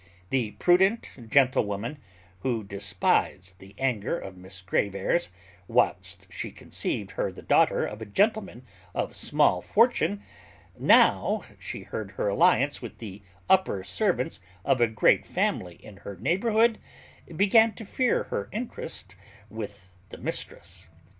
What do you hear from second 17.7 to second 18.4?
to fear